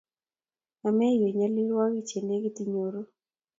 Ameiywei 0.87 1.37
nyalilwogik 1.37 2.05
che 2.09 2.19
negit 2.21 2.57
inyoru. 2.63 3.01